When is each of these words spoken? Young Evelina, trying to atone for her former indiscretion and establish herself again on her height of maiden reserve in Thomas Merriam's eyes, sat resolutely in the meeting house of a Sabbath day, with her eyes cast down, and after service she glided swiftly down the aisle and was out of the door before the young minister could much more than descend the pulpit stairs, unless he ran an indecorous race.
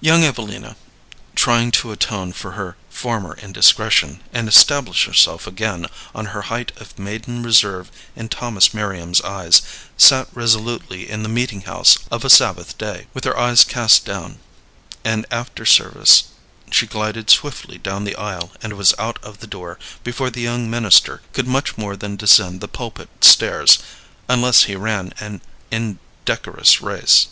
Young 0.00 0.24
Evelina, 0.24 0.76
trying 1.34 1.70
to 1.72 1.92
atone 1.92 2.32
for 2.32 2.52
her 2.52 2.78
former 2.88 3.34
indiscretion 3.36 4.22
and 4.32 4.48
establish 4.48 5.04
herself 5.04 5.46
again 5.46 5.88
on 6.14 6.24
her 6.32 6.40
height 6.48 6.72
of 6.78 6.98
maiden 6.98 7.42
reserve 7.42 7.90
in 8.16 8.30
Thomas 8.30 8.72
Merriam's 8.72 9.20
eyes, 9.20 9.60
sat 9.98 10.28
resolutely 10.32 11.10
in 11.10 11.22
the 11.22 11.28
meeting 11.28 11.60
house 11.68 11.98
of 12.10 12.24
a 12.24 12.30
Sabbath 12.30 12.78
day, 12.78 13.08
with 13.12 13.24
her 13.24 13.38
eyes 13.38 13.62
cast 13.62 14.06
down, 14.06 14.38
and 15.04 15.26
after 15.30 15.66
service 15.66 16.24
she 16.72 16.86
glided 16.86 17.28
swiftly 17.28 17.76
down 17.76 18.04
the 18.04 18.16
aisle 18.16 18.52
and 18.62 18.72
was 18.72 18.94
out 18.98 19.22
of 19.22 19.40
the 19.40 19.46
door 19.46 19.78
before 20.02 20.30
the 20.30 20.40
young 20.40 20.70
minister 20.70 21.20
could 21.34 21.46
much 21.46 21.76
more 21.76 21.94
than 21.94 22.16
descend 22.16 22.62
the 22.62 22.68
pulpit 22.68 23.10
stairs, 23.20 23.78
unless 24.30 24.62
he 24.62 24.74
ran 24.76 25.12
an 25.20 25.42
indecorous 25.70 26.80
race. 26.80 27.26